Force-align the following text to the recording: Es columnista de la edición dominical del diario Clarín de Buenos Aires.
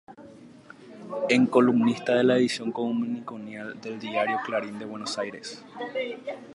Es 1.29 1.49
columnista 1.49 2.15
de 2.15 2.23
la 2.23 2.35
edición 2.37 2.71
dominical 2.71 3.79
del 3.81 3.99
diario 3.99 4.39
Clarín 4.43 4.79
de 4.79 4.85
Buenos 4.85 5.15
Aires. 5.19 5.63